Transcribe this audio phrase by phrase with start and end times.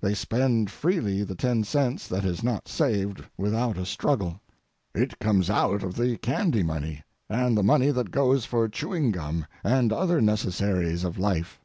[0.00, 4.40] They spend freely the ten cents that is not saved without a struggle.
[4.96, 9.46] It comes out of the candy money, and the money that goes for chewing gum
[9.62, 11.60] and other necessaries of life.